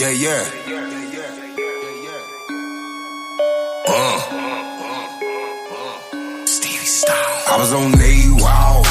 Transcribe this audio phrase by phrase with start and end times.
[0.00, 0.50] Yeah, yeah.
[3.86, 4.18] Uh.
[6.46, 7.42] Stevie Style.
[7.48, 8.89] I was on AWOL.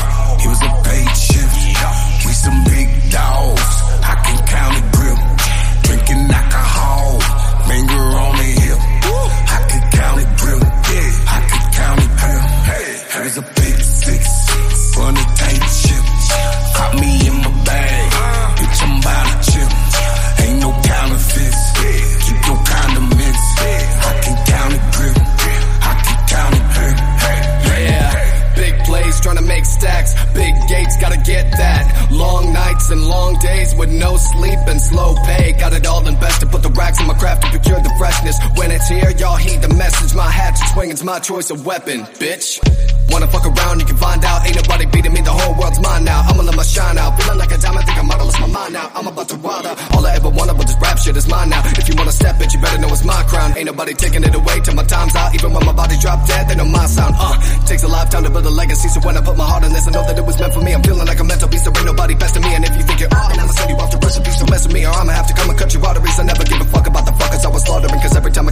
[41.09, 42.61] My choice of weapon, bitch.
[43.09, 44.45] Wanna fuck around, you can find out.
[44.45, 46.21] Ain't nobody beating me, the whole world's mine now.
[46.29, 47.17] I'ma let my shine out.
[47.17, 48.91] Feeling like a diamond, think I might have lost my mind now.
[48.93, 49.77] I'm about to wild out.
[49.97, 51.65] All I ever wanted was this rap shit is mine now.
[51.65, 53.57] If you wanna step it, you better know it's my crown.
[53.57, 55.33] Ain't nobody taking it away till my time's out.
[55.33, 57.15] Even when my body drop dead, they know my sound.
[57.17, 57.33] Uh,
[57.65, 58.89] takes a lifetime to build a legacy.
[58.93, 60.61] So when I put my heart in this, I know that it was meant for
[60.61, 60.77] me.
[60.77, 61.65] I'm feeling like a mental beast.
[61.65, 62.53] There ain't nobody best me.
[62.53, 64.29] And if you think you're all, I'ma send you off the recipe.
[64.29, 66.19] So mess with me, or I'ma have to come and cut your arteries.
[66.19, 66.78] I never give a fuck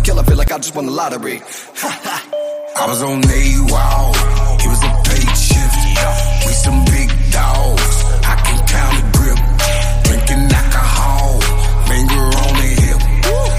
[0.10, 1.42] I feel like I just won the lottery.
[1.44, 4.62] I was on AWOL.
[4.62, 5.78] He was a paid shift.
[6.48, 7.96] We some big dogs.
[8.24, 9.40] I can count a grip.
[10.08, 11.42] Drinking alcohol.
[11.92, 13.00] Finger on the hip.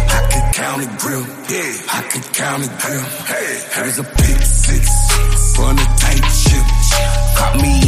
[0.08, 1.26] I can count a grip.
[1.52, 3.06] Yeah, I can count a grip.
[3.28, 4.84] Hey, it was a pick six.
[5.58, 6.66] Run a tight ship.
[7.36, 7.87] Caught me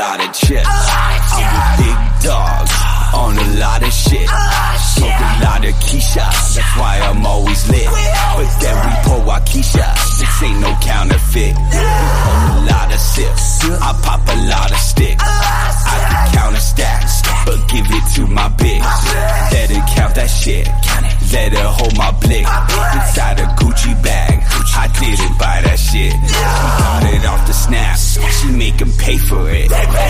[0.00, 0.64] lot of chips.
[0.64, 2.72] I'm with big dogs
[3.12, 4.28] on a lot of shit.
[4.96, 6.24] Smoke a lot of Keisha,
[6.56, 7.84] that's why I'm always lit.
[8.36, 9.88] But then we pour Waukesha,
[10.18, 11.54] this ain't no counterfeit.
[11.54, 15.22] We a lot of sips, I pop a lot of sticks.
[15.22, 17.04] I can count a stack,
[17.44, 18.88] but give it to my bitch.
[19.52, 20.66] Let her count that shit,
[21.32, 22.46] let her hold my blick.
[29.10, 30.09] Pay for it.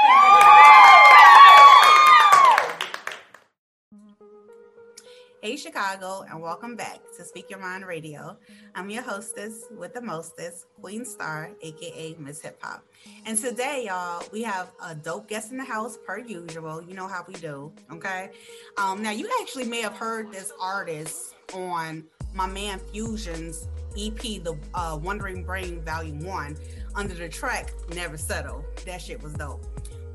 [5.43, 8.37] Hey, Chicago, and welcome back to Speak Your Mind Radio.
[8.75, 12.85] I'm your hostess with the mostest, Queen Star, aka Miss Hip Hop.
[13.25, 16.83] And today, y'all, we have a dope guest in the house, per usual.
[16.83, 18.29] You know how we do, okay?
[18.77, 22.03] Um, now, you actually may have heard this artist on
[22.35, 23.67] my man Fusion's
[23.97, 26.55] EP, the uh, Wandering Brain Volume 1,
[26.93, 28.63] under the track Never Settle.
[28.85, 29.65] That shit was dope.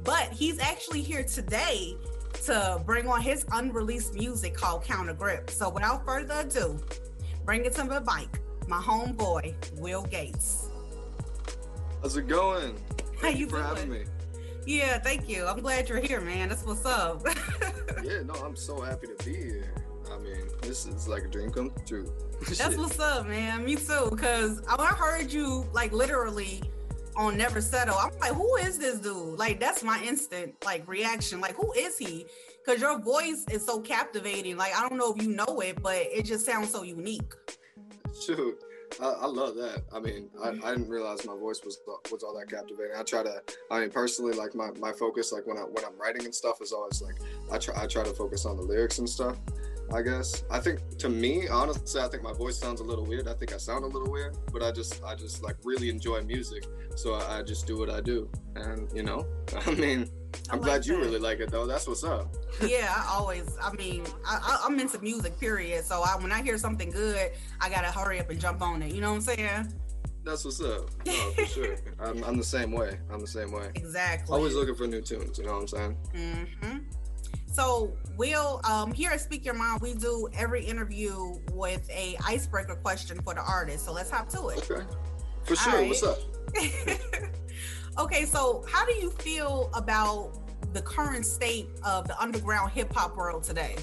[0.04, 1.96] But he's actually here today
[2.44, 5.50] to bring on his unreleased music called Counter Grip.
[5.50, 6.78] So without further ado,
[7.44, 8.28] bring it to the mic,
[8.68, 10.68] my homeboy, Will Gates.
[12.02, 12.76] How's it going?
[13.20, 13.64] How you for doing?
[13.64, 14.04] having me.
[14.66, 15.46] Yeah, thank you.
[15.46, 16.48] I'm glad you're here, man.
[16.48, 17.26] That's what's up.
[18.04, 19.72] Yeah, no, I'm so happy to be here.
[20.12, 22.12] I mean, this is like a dream come true.
[22.46, 23.64] That's what's up, man.
[23.64, 24.14] Me too.
[24.16, 26.62] Cause I heard you like literally
[27.16, 27.96] on Never Settle.
[27.96, 29.38] I'm like, who is this dude?
[29.38, 31.40] Like, that's my instant like reaction.
[31.40, 32.26] Like, who is he?
[32.64, 34.56] Cause your voice is so captivating.
[34.56, 37.32] Like, I don't know if you know it, but it just sounds so unique.
[38.20, 38.58] Shoot,
[39.00, 39.84] I, I love that.
[39.92, 41.78] I mean, I, I didn't realize my voice was
[42.10, 42.96] was all that captivating.
[42.96, 45.98] I try to, I mean, personally, like my, my focus, like when I when I'm
[46.00, 47.16] writing and stuff, is always like
[47.52, 49.36] I try I try to focus on the lyrics and stuff.
[49.92, 53.28] I guess I think to me, honestly, I think my voice sounds a little weird.
[53.28, 56.22] I think I sound a little weird, but I just I just like really enjoy
[56.22, 56.66] music,
[56.96, 59.26] so I, I just do what I do, and you know,
[59.66, 60.08] I mean,
[60.50, 61.66] I'm like glad you really like it though.
[61.66, 62.34] That's what's up.
[62.66, 63.56] yeah, I always.
[63.62, 65.84] I mean, I, I'm into music, period.
[65.84, 67.30] So I, when I hear something good,
[67.60, 68.92] I gotta hurry up and jump on it.
[68.92, 69.72] You know what I'm saying?
[70.24, 70.90] That's what's up.
[71.06, 71.76] No, for sure.
[72.00, 72.98] I'm, I'm the same way.
[73.12, 73.70] I'm the same way.
[73.76, 74.34] Exactly.
[74.34, 75.38] Always looking for new tunes.
[75.38, 75.96] You know what I'm saying?
[76.60, 76.78] hmm
[77.56, 82.74] So we'll um, here at Speak Your Mind, we do every interview with a icebreaker
[82.74, 83.86] question for the artist.
[83.86, 84.70] So let's hop to it.
[84.70, 84.84] Okay.
[85.44, 85.72] For sure.
[85.72, 85.88] Alright.
[85.88, 86.18] What's up?
[87.98, 90.38] okay, so how do you feel about
[90.74, 93.74] the current state of the underground hip hop world today?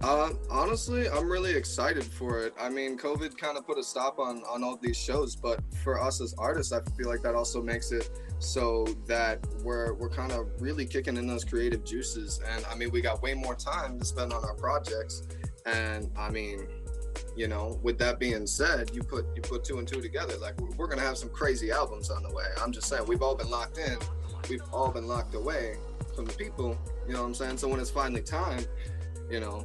[0.00, 2.52] Uh, honestly, I'm really excited for it.
[2.60, 6.02] I mean, COVID kind of put a stop on on all these shows, but for
[6.02, 10.32] us as artists, I feel like that also makes it so that we're we're kind
[10.32, 12.40] of really kicking in those creative juices.
[12.52, 15.22] And I mean, we got way more time to spend on our projects.
[15.64, 16.66] And I mean,
[17.34, 20.36] you know, with that being said, you put you put two and two together.
[20.38, 22.44] Like we're, we're gonna have some crazy albums on the way.
[22.62, 23.98] I'm just saying, we've all been locked in.
[24.48, 25.76] We've all been locked away
[26.14, 26.78] from the people.
[27.06, 27.58] You know what I'm saying?
[27.58, 28.64] So when it's finally time,
[29.30, 29.64] you know,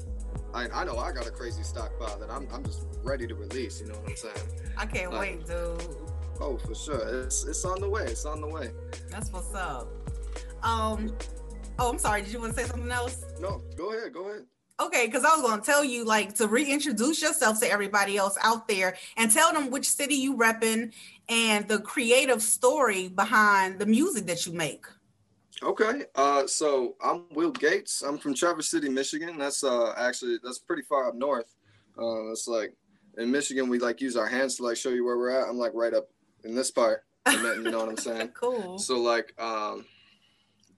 [0.53, 3.79] I, I know I got a crazy stockpile that I'm, I'm just ready to release.
[3.79, 4.47] You know what I'm saying?
[4.77, 6.00] I can't Like- wait, dude.
[6.41, 7.23] Oh, for sure.
[7.23, 8.03] It's it's on the way.
[8.03, 8.71] It's on the way.
[9.09, 9.87] That's what's up.
[10.63, 11.15] Um,
[11.77, 12.23] oh, I'm sorry.
[12.23, 13.23] Did you want to say something else?
[13.39, 14.13] No, go ahead.
[14.13, 14.45] Go ahead.
[14.79, 18.35] Okay, because I was going to tell you, like, to reintroduce yourself to everybody else
[18.41, 20.91] out there and tell them which city you repping
[21.29, 24.85] and the creative story behind the music that you make.
[25.61, 26.05] Okay.
[26.15, 28.01] Uh, so I'm Will Gates.
[28.01, 29.37] I'm from Traverse City, Michigan.
[29.37, 31.53] That's uh actually that's pretty far up north.
[31.95, 32.73] Uh, it's like
[33.19, 35.47] in Michigan we like use our hands to like show you where we're at.
[35.47, 36.09] I'm like right up
[36.43, 37.03] in this part.
[37.25, 38.29] Then, you know what I'm saying?
[38.39, 38.79] Cool.
[38.79, 39.85] So like um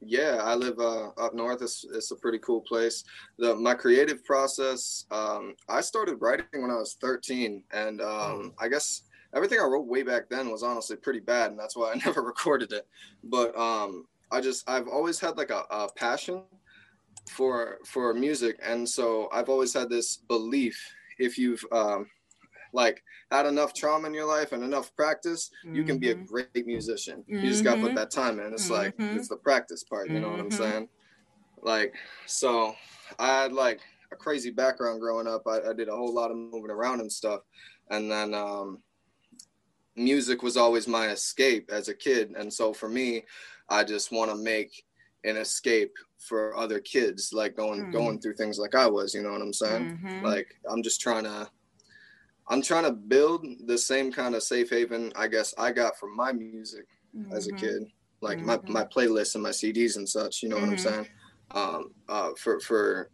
[0.05, 1.61] yeah, I live uh, up north.
[1.61, 3.03] It's, it's a pretty cool place.
[3.37, 5.05] The my creative process.
[5.11, 9.87] Um, I started writing when I was 13, and um, I guess everything I wrote
[9.87, 12.87] way back then was honestly pretty bad, and that's why I never recorded it.
[13.23, 16.43] But um, I just I've always had like a, a passion
[17.29, 20.77] for for music, and so I've always had this belief
[21.19, 22.07] if you've um,
[22.73, 26.27] like had enough trauma in your life and enough practice, you can be a Mhm.
[26.27, 27.23] great musician.
[27.27, 28.53] You just got to put that time in.
[28.53, 29.15] It's like Mhm.
[29.15, 30.11] it's the practice part.
[30.11, 30.89] You know what I'm saying?
[31.61, 31.95] Like
[32.27, 32.75] so,
[33.19, 33.81] I had like
[34.11, 35.43] a crazy background growing up.
[35.47, 37.41] I, I did a whole lot of moving around and stuff,
[37.89, 38.83] and then um,
[39.95, 42.31] music was always my escape as a kid.
[42.37, 43.23] And so for me,
[43.69, 44.71] I just want to make
[45.23, 47.91] an escape for other kids, like going Mm.
[47.91, 49.13] going through things like I was.
[49.13, 49.89] You know what I'm saying?
[49.89, 50.21] Mhm.
[50.21, 51.49] Like I'm just trying to.
[52.49, 56.15] I'm trying to build the same kind of safe haven I guess I got from
[56.15, 56.85] my music
[57.31, 57.53] as a Mhm.
[57.53, 57.83] kid,
[58.21, 58.67] like my, Mhm.
[58.67, 60.43] my playlists and my CDs and such.
[60.43, 60.77] You know what I'm Mhm.
[60.77, 61.07] saying?
[61.51, 63.11] Um, uh, for for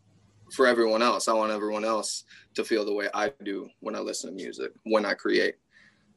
[0.53, 2.23] for everyone else, I want everyone else
[2.55, 5.55] to feel the way I do when I listen to music, when I create.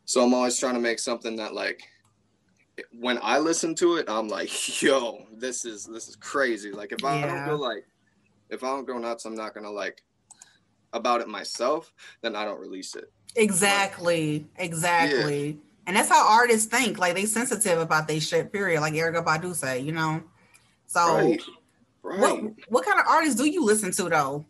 [0.07, 1.83] So I'm always trying to make something that like
[2.93, 4.51] when I listen to it, I'm like,
[4.83, 6.73] yo, this is this is crazy.
[6.73, 7.45] Like if I don't Yeah.
[7.45, 7.85] go like
[8.51, 10.03] if I don't go nuts, I'm not gonna like
[10.93, 13.13] about it myself, then I don't release it.
[13.37, 14.47] Exactly.
[14.57, 15.59] Exactly.
[15.87, 16.99] And that's how artists think.
[16.99, 18.81] Like they sensitive about their shit, period.
[18.81, 20.23] Like Erykah Badu say, you know.
[20.87, 21.43] So Right.
[22.03, 22.21] Right.
[22.21, 24.45] what what kind of artists do you listen to though?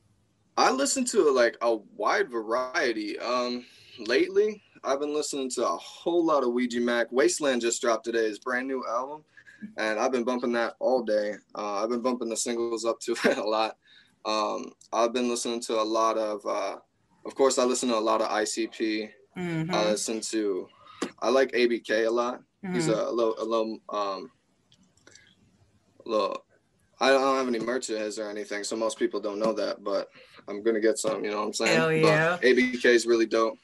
[0.57, 3.19] I listen to like a wide variety.
[3.19, 3.65] Um,
[3.99, 7.11] lately, I've been listening to a whole lot of Ouija Macc.
[7.11, 9.25] Wasteland just dropped today, his brand new album,
[9.77, 11.35] and I've been bumping that all day.
[11.55, 13.77] Uh, I've been bumping the singles up to it a lot.
[14.25, 16.77] Um, I've been listening to a lot of, uh,
[17.27, 19.11] of course, I listen to a lot of ICP.
[19.37, 19.73] Mhm.
[19.73, 20.69] I listen to,
[21.21, 22.43] I like ABK a lot.
[22.73, 23.07] He's Mhm.
[23.07, 24.31] a, little, a little, um,
[26.05, 26.45] a little.
[27.01, 29.83] I don't have any merch of his or anything, so most people don't know that.
[29.83, 30.09] But
[30.47, 31.25] I'm gonna get some.
[31.25, 31.77] You know what I'm saying?
[31.77, 32.37] Hell yeah.
[32.41, 33.59] But ABK is really dope.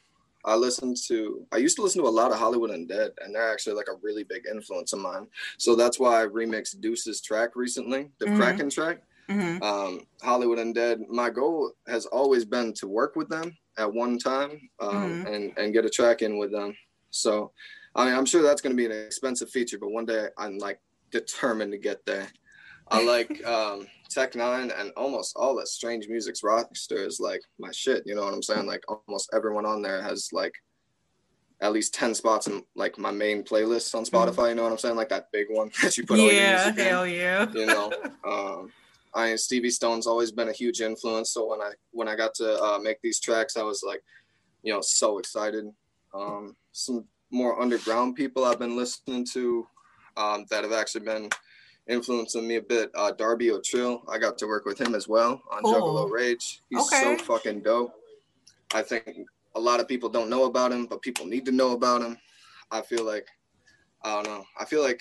[0.45, 1.47] I listen to.
[1.53, 3.97] I used to listen to a lot of Hollywood Undead, and they're actually like a
[4.03, 5.29] really big influence of mine.
[5.57, 8.37] So that's why I remixed Deuce's track recently, the Mhm.
[8.37, 9.03] Kraken track.
[9.29, 9.63] Mhm.
[9.63, 11.07] Um, Hollywood Undead.
[11.09, 15.35] My goal has always been to work with them at one time um, Mhm.
[15.35, 16.77] and and get a track in with them.
[17.11, 17.53] So,
[17.95, 20.59] I mean, I'm sure that's going to be an expensive feature, but one day I'm
[20.59, 20.81] like
[21.11, 22.29] determined to get there.
[22.91, 27.71] I like um, Tech N9ne and almost all the Strange Music's roster is like my
[27.71, 28.03] shit.
[28.07, 28.67] You know what I'm saying?
[28.67, 30.55] Like almost everyone on there has like
[31.61, 34.51] at least 10 spots in like my main playlist on Spotify.
[34.51, 34.97] You know what I'm saying?
[34.97, 36.41] Like that big one that you put all your Mm-hmm.
[36.41, 37.53] yeah, music in hell yeah.
[37.53, 37.93] you know
[38.25, 38.73] um
[39.23, 41.29] i stevie stone's always been a huge influence.
[41.35, 44.03] So when i when i got to uh, make these tracks i was like
[44.63, 45.65] you know so excited.
[46.21, 47.05] Um some
[47.41, 49.67] more underground people i've been listening to
[50.17, 51.29] um that have actually been
[51.97, 53.95] influencing me a bit uh darby o'trill.
[54.13, 55.73] I got to work with him as well on Cool.
[55.73, 56.47] juggalo rage.
[56.71, 57.01] He's Okay.
[57.03, 57.93] so fucking dope.
[58.75, 59.05] I think
[59.55, 62.15] a lot of people don't know about him but people need to know about him.
[62.71, 63.27] I feel like
[64.07, 64.45] i don't know.
[64.61, 65.01] I feel like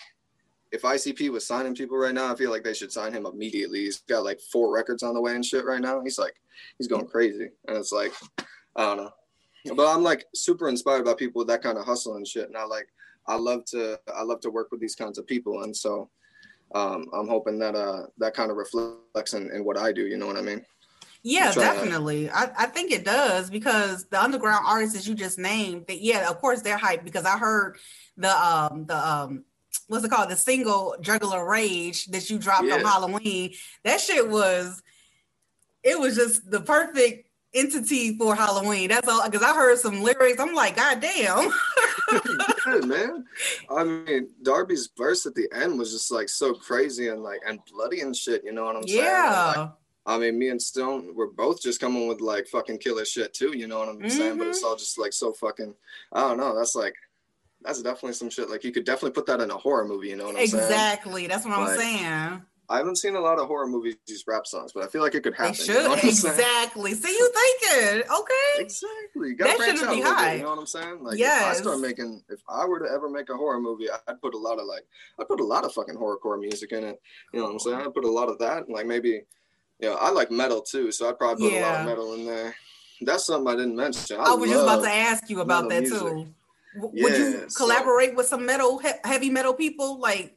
[0.77, 3.86] if ICP was signing people right now, I feel like they should sign him immediately.
[3.86, 6.01] He's got like four records on the way and shit right now.
[6.01, 6.36] He's like,
[6.77, 7.50] he's going crazy.
[7.67, 8.13] And it's like,
[8.75, 9.12] I don't know.
[9.75, 12.48] But I'm like super inspired by people with that kind of hustle and shit.
[12.48, 12.88] And I like,
[13.27, 15.63] I love to, I love to work with these kinds of people.
[15.63, 16.12] And so
[16.75, 20.05] um, I'm hoping that uh, that kind of reflects in, in what I do.
[20.05, 20.63] You know what I mean?
[21.24, 22.29] Yeah, definitely.
[22.29, 26.29] I, I think it does because the underground artists that you just named, that yeah,
[26.29, 27.77] of course they're hyped because I heard
[28.15, 29.43] the um the um
[29.88, 33.53] what's it called the single Juggalo Rage that you dropped on Halloween.
[33.84, 34.82] That shit was
[35.84, 38.89] it was just the perfect entity for Halloween.
[38.89, 40.39] That's all because I heard some lyrics.
[40.39, 41.51] I'm like, God damn.
[42.67, 43.25] yeah, man.
[43.70, 47.60] I mean, Darby's verse at the end was just like so crazy and like and
[47.72, 48.44] bloody and shit.
[48.44, 49.00] You know what I'm saying?
[49.00, 49.70] And, like, yeah.
[50.06, 53.58] I mean, me and Stone, we're both just coming with like fucking killer shit too.
[53.58, 54.38] You know what I'm saying?
[54.38, 54.67] But it's mm-hmm.
[54.67, 55.74] all just like so fucking.
[56.13, 56.56] I don't know.
[56.56, 56.96] That's like,
[57.61, 58.49] that's definitely some shit.
[58.49, 60.09] Like you could definitely put that in a horror movie.
[60.09, 60.63] You know what I'm saying?
[60.63, 61.27] Exactly.
[61.27, 62.41] That's what I'm saying.
[62.69, 65.15] I haven't seen a lot of horror movies use rap songs, but I feel like
[65.15, 65.53] it could happen.
[65.53, 65.75] They should.
[65.75, 66.33] You know what I'm saying?
[66.33, 66.93] exactly.
[66.95, 68.01] See you thinking.
[68.11, 68.33] Okay.
[68.59, 69.29] Exactly.
[69.29, 70.33] You gotta That branch out be little bit, high.
[70.33, 71.01] You know what I'm saying?
[71.01, 74.21] Like if I start making, if I were to ever make a horror movie, I'd
[74.21, 74.85] put a lot of like,
[75.17, 76.99] I'd put a lot of fucking horrorcore music in it.
[77.33, 77.77] You know what I'm saying?
[77.77, 79.21] I'd put a lot of that, and like maybe,
[79.79, 82.25] you know, I like metal too, so I'd probably put a lot of metal in
[82.25, 82.53] there.
[83.01, 84.17] That's something I didn't mention.
[84.17, 86.33] I, oh, I was just about to ask you about that metal too.
[86.81, 90.00] W- Would you Yeah, so- collaborate with some metal, he- heavy metal people?
[90.00, 90.34] Like,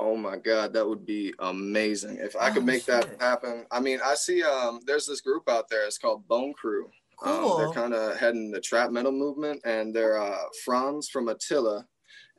[0.00, 3.66] Oh my god, that would be amazing if I could Oh, make that happen.
[3.72, 6.84] I mean, I see um there's this group out there, it's called Bone Crew.
[7.20, 7.58] Um, Cool.
[7.58, 11.84] they're kind of heading the trap metal movement and they're uh Fronz from Attila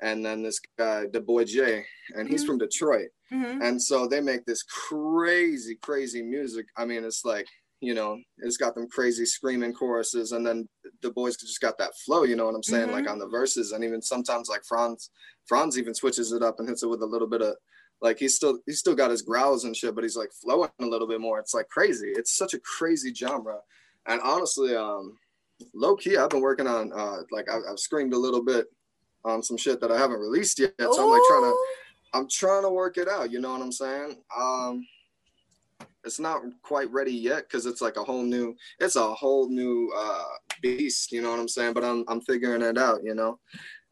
[0.01, 2.47] and then this guy, the boy J, and he's Mhm.
[2.47, 3.09] from Detroit.
[3.29, 3.61] mhm.
[3.61, 6.65] And so they make this crazy, crazy music.
[6.77, 7.47] I mean, it's like,
[7.81, 10.67] you know, it's got them crazy screaming choruses, and then
[11.01, 12.91] the boys just got that flow, you know what I'm saying?
[12.91, 13.11] Like Mhm.
[13.11, 15.09] on the verses, and even sometimes like Fronz,
[15.49, 17.55] Fronz even switches it up and hits it with a little bit of
[18.01, 20.85] like he's still he's still got his growls and shit, but he's like flowing a
[20.85, 21.39] little bit more.
[21.39, 22.09] It's like crazy.
[22.09, 23.59] It's such a crazy genre.
[24.05, 25.17] And honestly, um,
[25.73, 28.67] low key, I've been working on uh like I, I've screamed a little bit
[29.25, 30.73] on some shit that I haven't released yet.
[30.79, 31.55] So I'm like trying to
[32.13, 33.31] I'm trying to work it out.
[33.31, 34.23] You know what I'm saying?
[34.35, 34.85] Um,
[36.03, 39.91] it's not quite ready yet because it's like a whole new, it's a whole new
[39.95, 40.23] uh,
[40.61, 41.11] beast.
[41.11, 41.73] You know what I'm saying?
[41.73, 43.03] But I'm I'm figuring it out.
[43.03, 43.39] You know,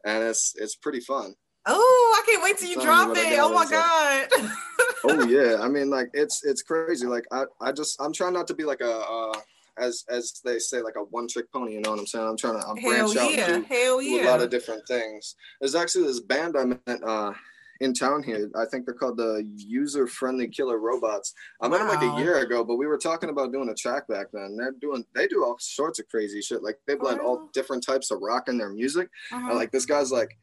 [0.04, 1.34] and it's it's pretty fun.
[1.66, 3.38] Oh, I can't wait till you drop it.
[3.38, 4.28] Oh my god.
[5.04, 7.06] Oh yeah, I mean like it's it's crazy.
[7.06, 8.98] Like I I just I'm trying not to be like a.
[8.98, 9.32] Uh,
[9.80, 12.26] as, as they say, like a one trick pony, you know what I'm saying?
[12.26, 13.54] I'm trying to I'm branch out yeah.
[13.54, 15.36] and do, Hell do a lot of different things.
[15.60, 17.32] There's actually this band I met uh,
[17.80, 18.50] in town here.
[18.56, 21.34] I think they're called the User Friendly Killer Robots.
[21.60, 24.08] I met them like a year ago, but we were talking about doing a track
[24.08, 24.56] back then.
[24.56, 26.62] They're doing they do all sorts of crazy shit.
[26.62, 29.08] Like they blend all different types of rock in their music.
[29.32, 29.48] Uh-huh.
[29.48, 30.36] And like this guy's like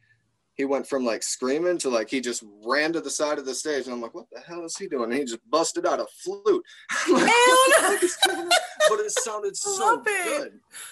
[0.56, 3.54] he went from like screaming to like he just ran to the side of the
[3.54, 5.12] stage and I'm like, what the hell is he doing?
[5.12, 6.46] And he just busted out a flute.
[7.10, 7.92] Like, Hell what the no.
[7.94, 8.50] fuck is going on?
[8.90, 10.04] But it sounded so it.
[10.06, 10.52] good.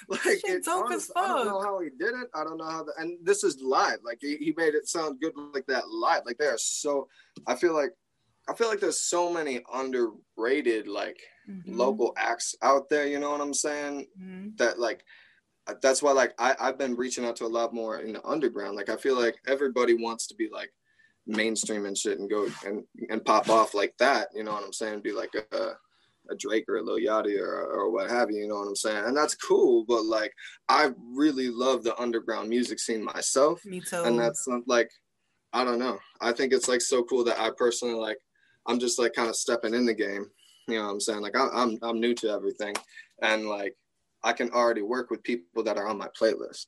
[0.10, 2.28] Like it, honest- I don't know how he did it.
[2.36, 4.00] I don't know how the, and this is live.
[4.04, 6.24] Like he, he made it sound good like that live.
[6.26, 7.08] Like they are so
[7.48, 7.92] I feel like
[8.50, 11.64] I feel like there's so many underrated like Mhm.
[11.68, 14.08] local acts out there, you know what I'm saying?
[14.22, 14.58] Mhm.
[14.58, 15.04] that like
[15.82, 18.76] that's why like I, I've been reaching out to a lot more in the underground.
[18.76, 20.72] Like I feel like everybody wants to be like
[21.26, 24.28] mainstream and shit and go and and pop off like that.
[24.36, 25.02] You know what I'm saying?
[25.02, 25.72] Be like a
[26.30, 28.38] a Drake or a Lil Yachty or or what have you.
[28.38, 29.06] You know what I'm saying?
[29.06, 29.86] And that's cool.
[29.88, 30.34] But like
[30.70, 34.04] I really love the underground music scene myself, Me too.
[34.04, 34.90] and that's like
[35.54, 36.00] I don't know.
[36.20, 38.18] I think it's like so cool that I personally like
[38.66, 40.26] I'm just like kind of stepping in the game.
[40.68, 41.22] You know what I'm saying?
[41.22, 42.76] Like I, I'm I'm new to everything,
[43.22, 43.76] and like
[44.24, 46.68] I can already work with people that are on my playlist.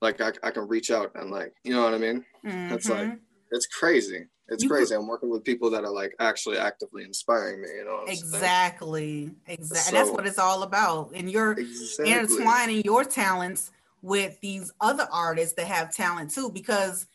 [0.00, 2.24] Like I, I can reach out and like you know what I mean?
[2.44, 3.16] It's like mm-hmm.
[3.52, 4.26] it's crazy.
[4.48, 4.94] it's You could- crazy.
[4.94, 7.68] I'm working with people that are like actually actively inspiring me.
[7.76, 7.92] You know.
[7.92, 8.34] what I'm saying?
[8.34, 9.30] Exactly.
[9.46, 9.88] Exactly.
[9.88, 11.12] and that's what it's all about.
[11.14, 12.12] And you're Exactly.
[12.12, 13.70] intertwining your talents
[14.02, 17.06] with these other artists that have talent too, because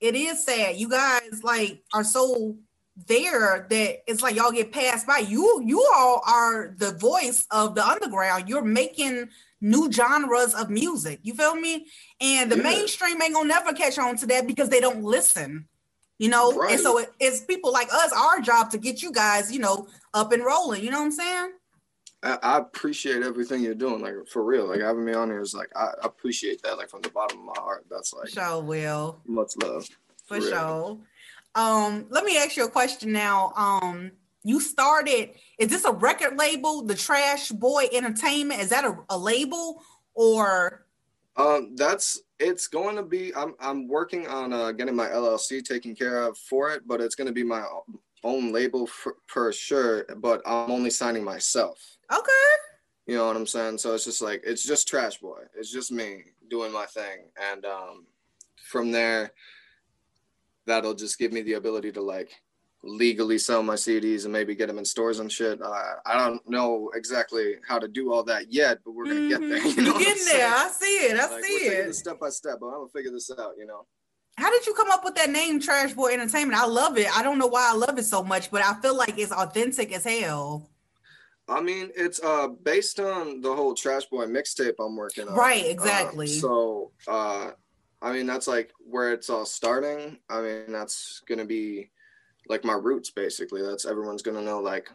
[0.00, 0.76] it is sad.
[0.76, 2.56] You guys like are so
[3.06, 5.18] there that it's like y'all get passed by.
[5.18, 8.48] You you all are the voice of the underground.
[8.48, 9.28] You're making
[9.60, 11.20] new genres of music.
[11.22, 11.86] You feel me?
[12.20, 12.62] And the Yeah.
[12.62, 15.68] mainstream ain't gonna never catch on to that because they don't listen.
[16.18, 19.52] You know, and so it, it's people like us, our job to get you guys,
[19.52, 20.82] you know, up and rolling.
[20.82, 21.50] You know what I'm saying?
[22.24, 24.00] I, I appreciate everything you're doing.
[24.00, 24.66] Like for real.
[24.66, 26.76] Like having me on here is like I appreciate that.
[26.76, 27.84] Like from the bottom of my heart.
[27.88, 29.20] That's like Sure will.
[29.26, 29.88] much love.
[30.26, 30.48] For real.
[30.48, 30.98] sure.
[31.54, 33.52] Um, let me ask you a question now.
[33.56, 34.12] Um,
[34.44, 38.60] you started, is this a record label, the Trash Boy Entertainment?
[38.60, 39.82] Is that a, a label
[40.14, 40.86] or
[41.36, 43.34] Um, that's it's going to be.
[43.34, 47.14] I'm I'm working on uh, getting my LLC taken care of for it, but it's
[47.14, 47.64] going to be my
[48.24, 50.04] own label for, for sure.
[50.16, 51.78] But I'm only signing myself.
[52.12, 52.30] okay?
[53.06, 53.78] You know what I'm saying?
[53.78, 55.42] So it's just like it's just Trash Boy.
[55.56, 58.06] It's just me doing my thing, and um,
[58.64, 59.32] from there,
[60.68, 62.30] that'll just give me the ability to like
[62.84, 65.60] legally sell my CDs and maybe get them in stores and shit.
[65.60, 69.40] Uh, I don't know exactly how to do all that yet, but we're gonna get
[69.40, 69.58] there.
[69.60, 69.76] Mhm.
[69.76, 70.48] You know getting there.
[70.48, 71.18] I see it.
[71.18, 71.88] I Like, see it.
[71.88, 73.54] it step by step, but I'm gonna figure this out.
[73.58, 73.86] You know.
[74.36, 76.56] How did you come up with that name, Trash Boy Entertainment?
[76.60, 77.08] I love it.
[77.18, 79.92] I don't know why I love it so much, but I feel like it's authentic
[79.92, 80.70] as hell.
[81.48, 85.34] I mean, it's uh based on the whole Trash Boy mixtape I'm working on.
[85.34, 86.26] Right, Uh, exactly.
[86.28, 87.50] so, uh,
[88.00, 90.18] I mean, that's like where it's all starting.
[90.28, 91.90] I mean, that's gonna be
[92.48, 93.62] like my roots, basically.
[93.62, 94.90] That's everyone's gonna know, like,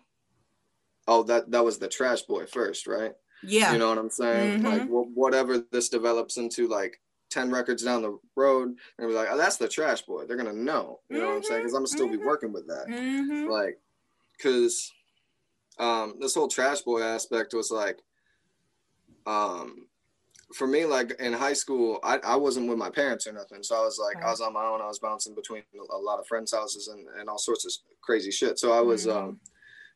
[1.08, 3.14] oh, that that was the Trash Boy first, right?
[3.42, 3.74] Yeah.
[3.74, 4.60] You know what I'm saying?
[4.60, 4.64] Mhm.
[4.64, 7.00] Like, wh- whatever this develops into, like.
[7.30, 10.54] 10 records down the road and be like oh that's the trash boy they're gonna
[10.54, 12.24] know you know what i'm saying because i'm gonna still be Mhm.
[12.32, 13.48] working with that Mhm.
[13.48, 13.80] like
[14.38, 14.94] because
[15.80, 18.00] um this whole trash boy aspect was like
[19.26, 19.88] um
[20.54, 23.76] for me like in high school I, I wasn't with my parents or nothing so
[23.76, 26.28] i was like i was on my own i was bouncing between a lot of
[26.28, 29.40] friends houses and, and all sorts of crazy shit so i was um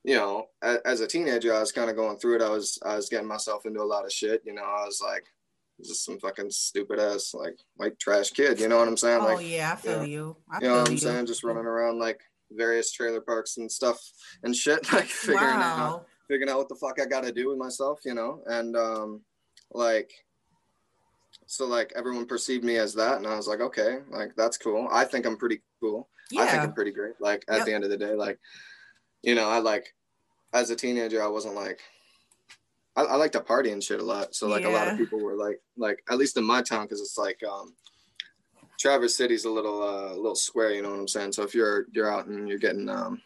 [0.04, 2.80] you know as, as a teenager i was kind of going through it i was
[2.86, 5.26] i was getting myself into a lot of shit you know i was like
[5.84, 9.26] just some fucking stupid ass like white trash kid you know what i'm saying Oh
[9.26, 10.04] like yeah, I feel yeah.
[10.04, 10.38] you.
[10.50, 10.90] I you know what.
[10.90, 11.28] I'm saying?
[11.28, 12.20] Just running around like
[12.52, 14.00] various trailer parks and stuff
[14.44, 18.00] and shit, like figuring out figuring out what the fuck I gotta do with myself,
[18.06, 18.42] you know?
[18.48, 19.22] And um
[19.72, 20.12] like
[21.48, 24.88] so like everyone perceived me as that and I was like, okay, like that's cool.
[24.92, 26.10] I think I'm pretty cool.
[26.38, 27.14] I think I'm pretty great.
[27.20, 27.66] Like at Yep.
[27.66, 28.38] the end of the day, like
[29.24, 29.96] you know, I like
[30.54, 31.80] as a teenager I wasn't like
[32.96, 34.36] I, I like to party and shit a lot.
[34.36, 37.02] So like a lot of people were like like at least in my town because
[37.02, 37.74] it's like um
[38.80, 41.32] Traverse City's a little uh, a little square, you know what I'm saying?
[41.34, 43.22] So if you're you're out and you're getting um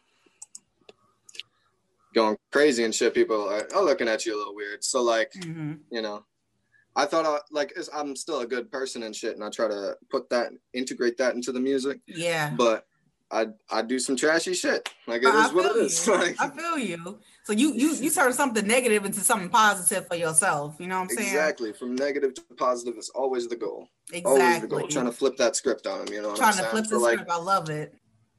[2.13, 4.83] going crazy and shit, people are, are looking at you a little weird.
[4.83, 5.79] So like, Mhm.
[5.91, 6.25] you know,
[6.95, 9.95] I thought I like I'm still a good person and shit, and I try to
[10.09, 12.53] put that integrate that into the music, Yeah.
[12.57, 12.85] but
[13.31, 14.89] I I do some trashy shit.
[15.07, 16.07] Like it is I what it feel is.
[16.07, 16.13] you.
[16.17, 17.19] Like I feel you.
[17.45, 20.75] So you you you turn something negative into something positive for yourself.
[20.79, 21.29] You know what I'm saying?
[21.29, 23.87] exactly from negative to positive is always the goal.
[24.11, 24.31] Exactly.
[24.41, 24.87] Always the goal.
[24.89, 26.13] Trying to flip that script on them.
[26.13, 26.69] You know what Trying I'm saying?
[26.71, 27.31] Trying to flip the like, script.
[27.31, 27.93] I love it.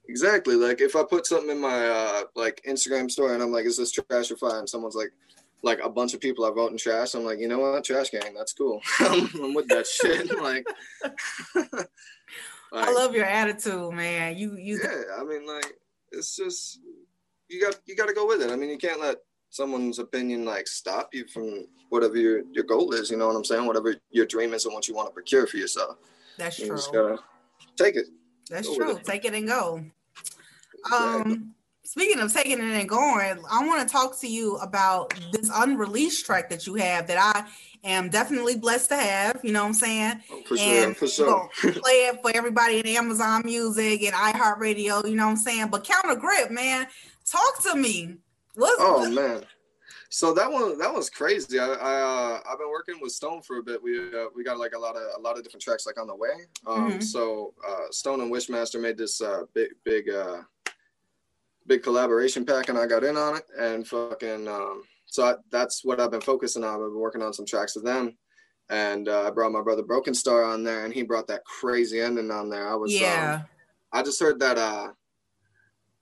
[0.09, 0.57] Exactly.
[0.57, 3.79] Like if I put something in my uh like Instagram story and I'm like, is
[3.79, 4.59] this trash or fire?
[4.59, 5.11] And someone's like,
[5.63, 7.15] like a bunch of people are voting trash.
[7.15, 8.81] I'm like, you know what, trash gang, that's cool.
[9.01, 10.37] I'm, with that shit.
[10.43, 10.67] like,
[12.73, 14.37] I love your attitude, man.
[14.37, 15.21] You you yeah.
[15.21, 15.73] I mean, like,
[16.11, 16.81] it's just
[17.49, 18.51] you got you got to go with it.
[18.51, 19.17] I mean, you can't let
[19.51, 23.11] someone's opinion like stop you from whatever your your goal is.
[23.11, 23.67] You know what I'm saying?
[23.67, 25.97] Whatever your dream is and what you want to procure for yourself.
[26.39, 26.77] that's You true.
[26.77, 27.19] just gotta
[27.77, 28.07] take it.
[28.51, 28.97] That's go true.
[28.97, 29.05] it.
[29.05, 29.85] Take it and go.
[30.93, 35.51] Um, speaking of taking it and going, I want to talk to you about this
[35.53, 37.47] unreleased track that you have that I
[37.87, 39.41] am definitely blessed to have.
[39.43, 40.21] You know what I'm saying?
[40.31, 40.85] Oh, for sure.
[40.87, 41.49] and For sure.
[41.61, 45.09] play it for everybody in Amazon Music and iHeartRadio.
[45.09, 45.69] You know what I'm saying?
[45.69, 46.87] But counter grip, man,
[47.25, 48.17] talk to me.
[48.55, 49.45] What's Oh man.
[50.11, 51.59] So that one that was crazy.
[51.59, 53.83] I, I uh, I've been working with Stone for a bit.
[53.83, 56.07] We uh, we got like a lot of a lot of different tracks like on
[56.07, 56.35] the way.
[56.67, 57.03] Um, Mhm.
[57.03, 60.43] So uh, Stone and Wishmaster made this uh, big big uh,
[61.67, 63.45] big collaboration pack, and I got in on it.
[63.59, 66.75] And fucking um, so I, that's what I've been focusing on.
[66.75, 68.17] I've been working on some tracks with them,
[68.71, 72.01] and uh, I brought my brother Broken Star on there, and he brought that crazy
[72.01, 72.69] ending on there.
[72.69, 73.43] I was um, yeah,
[73.93, 74.89] I just heard that uh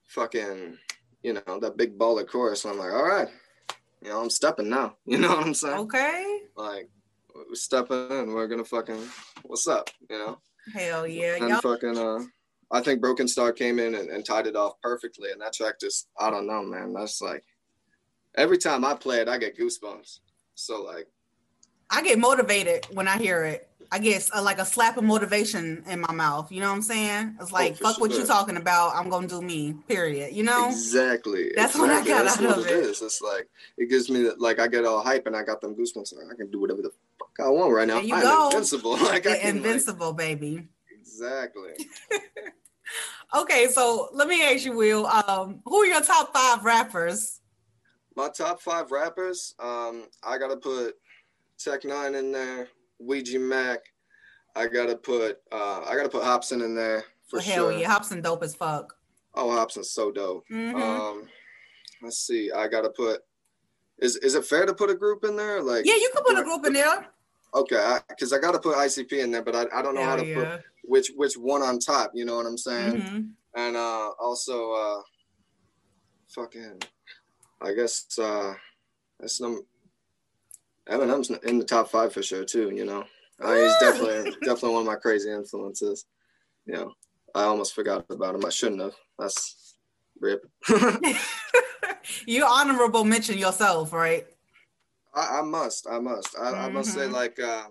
[0.07, 0.77] fucking
[1.23, 3.29] you know that big baller chorus and I'm like all right
[4.01, 6.39] you know I'm stepping now you know what I'm saying okay.
[6.57, 6.89] like
[7.33, 9.01] we're stepping in we're gonna fucking
[9.43, 10.39] what's up you know
[10.73, 11.61] Hell yeah, and y'all.
[11.61, 12.19] fucking uh
[12.71, 15.31] I think Broken Star came in and, and tied it off perfectly.
[15.31, 16.93] And that track just, I don't know, man.
[16.93, 17.43] That's like
[18.35, 20.19] every time I play it, I get goosebumps.
[20.55, 21.07] So like,
[21.89, 23.67] I get motivated when I hear it.
[23.93, 26.49] I guess uh, like a slap of motivation in my mouth.
[26.49, 27.35] You know what I'm saying?
[27.41, 28.25] It's like, for fuck what you sure.
[28.25, 28.95] talking about.
[28.95, 29.73] I'm gonna do me.
[29.89, 30.33] Period.
[30.33, 30.69] You know?
[30.69, 31.51] exactly.
[31.53, 32.85] That's what I got That's out of it it.
[32.85, 33.01] is.
[33.01, 36.15] It's like it gives me like I get all hype and I got them goosebumps.
[36.15, 37.99] Like, I can do whatever the fuck I want right now.
[37.99, 38.45] You I'm go.
[38.47, 38.91] invincible.
[38.97, 40.69] Like I can, like- Invincible, baby.
[40.97, 41.71] exactly.
[43.33, 45.05] Okay, so let me ask you, Will.
[45.07, 47.39] Um, who are your top five rappers?
[48.15, 50.95] My top five rappers, um, I gotta put
[51.57, 52.67] Tech N9ne in there,
[52.99, 53.77] Ouija Macc.
[54.55, 57.79] I gotta put uh, I gotta put Hopsin in there for hell sure.
[57.79, 58.93] yeah, Hopsin dope as fuck.
[59.33, 60.43] Oh, Hopsin's so dope.
[60.51, 60.75] Mhm.
[60.75, 61.29] Um,
[62.03, 62.51] let's see.
[62.51, 63.21] I gotta put.
[63.99, 65.61] Is is it fair to put a group in there?
[65.61, 67.07] Like yeah, you can put a group in there.
[67.53, 70.25] Okay, because I, gotta put ICP in there, but I, I don't know how to
[70.25, 70.35] yeah.
[70.35, 72.11] put which which one on top.
[72.13, 73.01] You know what I'm saying?
[73.01, 73.29] Mhm.
[73.55, 75.01] And uh, also, uh,
[76.29, 76.81] fucking,
[77.61, 78.53] I guess uh,
[79.19, 79.63] that's some
[80.89, 82.71] Eminem's in the top five for sure too.
[82.73, 83.03] You know,
[83.41, 86.05] uh, he's definitely definitely one of my crazy influences.
[86.65, 86.93] You know,
[87.35, 88.45] I almost forgot about him.
[88.45, 88.95] I shouldn't have.
[89.19, 89.75] That's
[90.19, 90.45] rip.
[92.25, 94.25] you honorable mention yourself, right?
[95.13, 95.87] I, I must.
[95.89, 96.35] I must.
[96.39, 97.11] I, I must say, Mhm.
[97.11, 97.65] like, uh,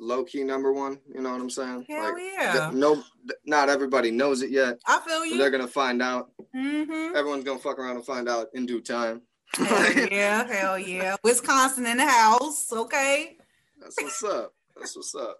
[0.00, 0.98] low key number one.
[1.14, 1.84] You know what I'm saying?
[1.88, 2.52] Hell like, yeah.
[2.70, 3.02] th- no,
[3.44, 4.78] not everybody knows it yet.
[4.86, 5.38] I feel you.
[5.38, 6.30] They're gonna find out.
[6.54, 7.16] Mm-hmm.
[7.16, 9.22] Everyone's gonna fuck around and find out in due time.
[9.54, 11.16] Hell yeah, hell yeah.
[11.24, 12.72] Wisconsin in the house.
[12.72, 13.36] Okay.
[13.80, 14.54] That's what's up.
[14.76, 15.38] That's what's up.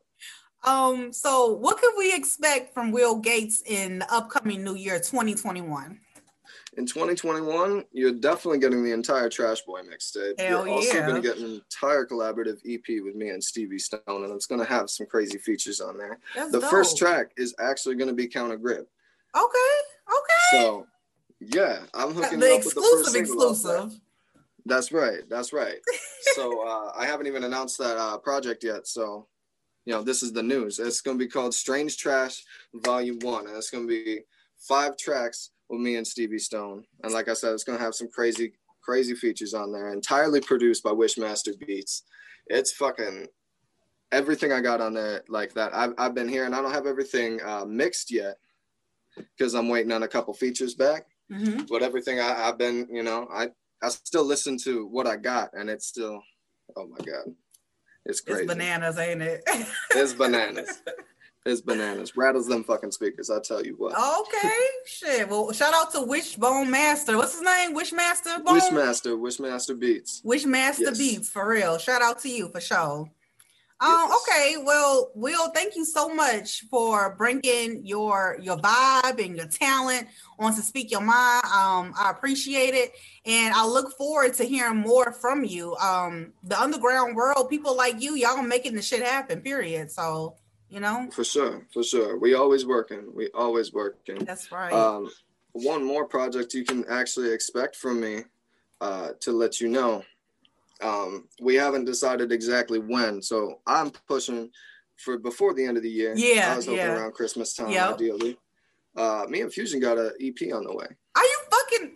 [0.64, 6.00] Um, so what could we expect from Will Gates in the upcoming new year 2021?
[6.78, 10.38] In 2021, you're definitely getting the entire Trash Boy mixtape.
[10.38, 11.08] Hell you're also yeah.
[11.08, 14.88] gonna get an entire collaborative EP with me and Stevie Stone, and it's gonna have
[14.88, 16.20] some crazy features on there.
[16.36, 16.70] That's the dope.
[16.70, 18.88] first track is actually gonna be Counter Grip.
[19.34, 19.74] Okay,
[20.08, 20.62] okay.
[20.62, 20.86] So
[21.40, 24.00] yeah, I'm hooking the up with the first exclusive single exclusive.
[24.64, 25.28] That's right.
[25.28, 25.78] That's right.
[26.36, 28.86] so uh, I haven't even announced that uh, project yet.
[28.86, 29.26] So,
[29.84, 30.78] you know, this is the news.
[30.78, 34.20] It's going to be called Strange Trash Volume One, and it's going to be
[34.58, 36.84] five tracks with me and Stevie Stone.
[37.02, 38.52] And like I said, it's going to have some crazy,
[38.82, 39.92] crazy features on there.
[39.92, 42.04] Entirely produced by Wishmaster Beats.
[42.46, 43.26] It's fucking
[44.12, 45.74] everything I got on there like that.
[45.74, 48.36] I've, I've been here And I don't have everything uh, mixed yet
[49.36, 51.64] because I'm waiting on a couple features back Mm-hmm.
[51.68, 53.48] but everything I, I've been, you know, I
[53.82, 56.22] I still listen to what I got, and it's still,
[56.74, 57.34] oh my god,
[58.06, 58.44] it's crazy.
[58.44, 59.42] It's bananas, ain't it?
[59.90, 60.82] It's bananas.
[61.48, 62.16] It's bananas.
[62.16, 63.30] Rattles them fucking speakers.
[63.30, 63.94] I tell you what.
[63.96, 64.54] okay,
[64.86, 65.28] shit.
[65.28, 67.16] Well, shout out to Wishbone Master.
[67.16, 67.74] What's his name?
[67.74, 68.60] Wishmaster Bone?
[68.60, 70.20] Wishmaster, Wishmaster Beats.
[70.24, 70.98] Wishmaster Yes.
[70.98, 71.78] Beats for real.
[71.78, 73.10] Shout out to you for sure.
[73.80, 74.20] Um, Yes.
[74.28, 80.08] okay, well, Will, thank you so much for bringing your your vibe and your talent
[80.38, 81.44] on to speak your mind.
[81.44, 82.90] Um, I appreciate it,
[83.24, 85.76] and I look forward to hearing more from you.
[85.76, 89.40] Um, the underground world, people like you, y'all making the shit happen.
[89.42, 89.92] Period.
[89.92, 90.34] So,
[90.70, 92.18] you know, For sure, for sure.
[92.18, 93.12] We always working.
[93.14, 94.24] We always working.
[94.24, 94.72] that's right.
[94.72, 95.10] Um,
[95.52, 98.24] one more project you can actually expect from me
[98.80, 100.02] uh, to let you know.
[100.80, 104.50] Um, we haven't decided exactly when, so I'm pushing
[104.96, 106.12] for before the end of the year.
[106.16, 106.92] Yeah, I was hoping yeah.
[106.96, 107.94] around Christmas time, Yep.
[107.94, 108.38] ideally.
[108.96, 110.86] Uh, me and Fusion got an EP on the way.
[111.16, 111.92] Are you fucking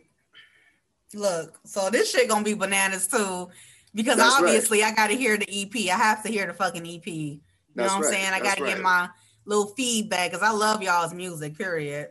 [1.14, 1.60] look?
[1.64, 3.48] So this shit gonna be bananas too,
[3.94, 4.46] because That's right.
[4.48, 5.74] obviously I gotta hear the EP.
[5.92, 7.38] I have to hear the fucking EP.
[7.74, 8.26] You know what I'm right, saying?
[8.26, 8.74] I that's gotta right.
[8.74, 9.08] get my
[9.44, 11.56] little feedback because I love y'all's music.
[11.56, 12.08] Period.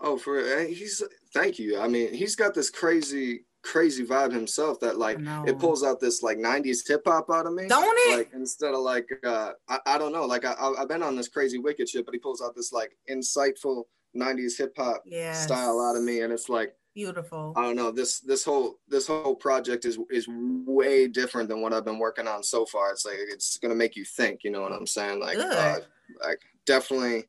[0.00, 1.80] Oh, for he's thank you.
[1.80, 6.22] I mean, he's got this crazy, crazy vibe himself that like it pulls out this
[6.22, 7.66] like '90s hip hop out of me.
[7.66, 8.18] Don't it?
[8.18, 11.16] like instead of like uh I, I don't know like I I- I've been on
[11.16, 15.44] this crazy wicked shit, but he pulls out this like insightful '90s hip hop Yes.
[15.44, 17.52] style out of me, and it's like Beautiful.
[17.54, 21.74] I don't know this this whole this whole project is is way different than what
[21.74, 22.90] I've been working on so far.
[22.90, 25.20] It's like it's gonna make you think, you know what I'm saying?
[25.20, 25.80] Like uh,
[26.26, 27.24] like definitely.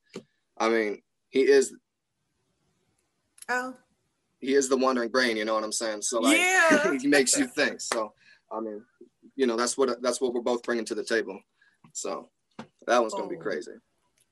[0.57, 1.01] I mean,
[1.31, 1.75] he is
[3.49, 3.73] Oh,
[4.39, 6.01] he is the wandering brain, you know what I'm saying?
[6.01, 6.97] So like Yeah.
[7.01, 7.81] he makes you think.
[7.81, 8.13] So
[8.49, 8.81] I mean,
[9.35, 11.41] you know, that's what that's what we're both bringing to the table.
[11.91, 12.29] So
[12.87, 13.41] that one's gonna be Oh.
[13.41, 13.73] crazy.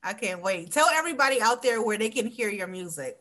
[0.02, 0.72] I can't wait.
[0.72, 3.18] Tell everybody out there where they can hear your music.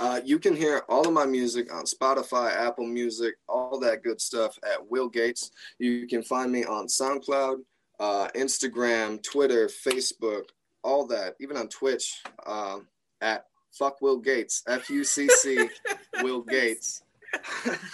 [0.00, 4.20] Uh, you can hear all of my music on Spotify, Apple Music, all that good
[4.20, 5.50] stuff at Will Gates.
[5.78, 7.58] You can find me on SoundCloud,
[8.00, 10.44] uh, Instagram, Twitter, Facebook,
[10.82, 12.86] all that, even on Twitch um,
[13.20, 15.68] at Fuck Will Gates, F U C C
[16.22, 17.02] Will Gates.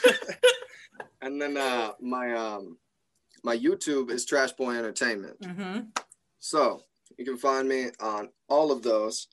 [1.22, 2.76] and then uh, my um,
[3.42, 5.40] my YouTube is Trash Boy Entertainment.
[5.40, 5.80] Mm-hmm.
[6.40, 6.82] So
[7.16, 9.28] you can find me on all of those.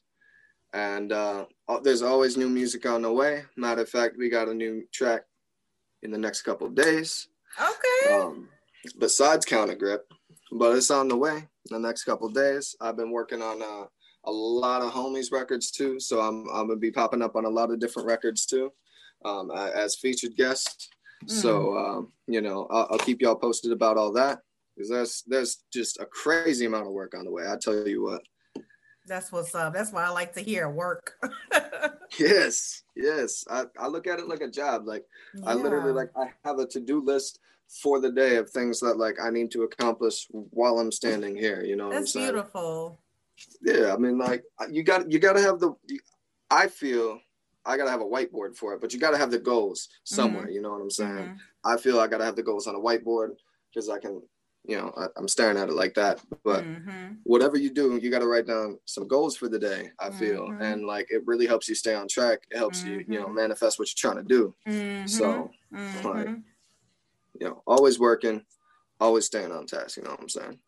[0.74, 3.44] And uh, uh, there's always new music on the way.
[3.56, 5.24] Matter of fact, we got a new track
[6.04, 7.30] in the next couple of days.
[7.60, 8.14] Okay.
[8.14, 8.50] Um,
[9.00, 10.12] besides Counter Grip,
[10.52, 12.76] but it's on the way in the next couple of days.
[12.80, 13.86] I've been working on uh,
[14.26, 17.50] a lot of homies records too, so I'm I'm gonna be popping up on a
[17.50, 18.72] lot of different records too,
[19.26, 20.90] um, as featured guests.
[21.26, 21.32] Mm.
[21.32, 24.40] So um, you know, I'll, I'll keep y'all posted about all that
[24.76, 27.46] because there's there's just a crazy amount of work on the way.
[27.48, 28.22] I tell you what.
[29.08, 29.74] That's what's up.
[29.74, 31.14] That's why I like to hear work.
[32.20, 33.46] yes, yes.
[33.50, 34.86] I, I look at it like a job.
[34.86, 35.50] Like yeah.
[35.50, 39.18] I literally like I have a to-do list for the day of things that like
[39.22, 41.64] I need to accomplish while I'm standing here.
[41.64, 43.00] You know That's beautiful.
[43.62, 45.74] Yeah, I mean like you got you gotta have the
[46.50, 47.20] I feel
[47.66, 50.44] I gotta have a whiteboard for it, but you gotta have the goals somewhere.
[50.44, 50.52] Mm-hmm.
[50.52, 51.12] You know what I'm saying?
[51.12, 51.36] Mm-hmm.
[51.66, 53.32] I feel I gotta have the goals on a whiteboard
[53.74, 54.22] because I can
[54.68, 56.20] you know, I, am staring at it like that.
[56.44, 57.14] But mm-hmm.
[57.24, 59.90] whatever you do, you got to write down some goals for the day.
[60.00, 60.62] I feel, mm-hmm.
[60.62, 62.40] and like it really helps you stay on track.
[62.52, 62.92] It helps mm-hmm.
[62.92, 63.36] you, you know, mm-hmm.
[63.36, 64.54] manifest what you're trying to do.
[65.08, 66.08] So, mm-hmm.
[66.08, 66.28] like,
[67.40, 68.44] you know, always working,
[69.00, 69.98] always staying on task.
[69.98, 70.60] You know what I'm saying?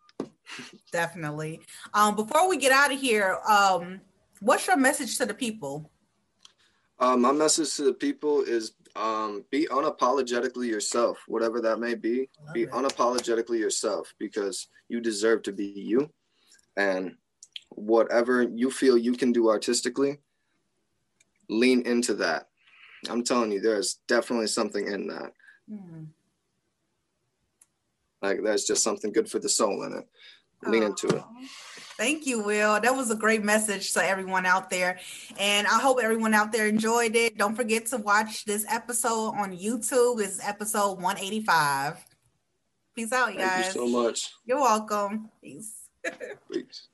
[0.91, 1.61] Definitely.
[1.93, 3.99] Um, before we get out of here, um,
[4.39, 5.91] what's your message to the people?
[6.99, 12.29] Uh, my message to the people is um, be unapologetically yourself, whatever that may be.
[12.53, 16.09] Be unapologetically yourself because you deserve to be you.
[16.77, 17.15] And
[17.69, 20.19] whatever you feel you can do artistically,
[21.49, 22.47] lean into that.
[23.09, 25.33] I'm telling you, there's definitely something in that.
[25.71, 26.07] Mm.
[28.21, 30.07] Like there's just something good for the soul in it.
[30.69, 31.23] Lean into it.
[31.99, 32.79] Thank you, Will.
[32.79, 34.99] That was a great message to everyone out there.
[35.37, 37.37] And I hope everyone out there enjoyed it.
[37.37, 40.21] Don't forget to watch this episode on YouTube.
[40.21, 41.97] It's episode 185.
[42.95, 43.49] Peace out, you guys.
[43.49, 44.31] Thank you so much.
[44.45, 45.29] You're welcome.
[45.43, 45.73] Peace.
[46.49, 46.87] Peace.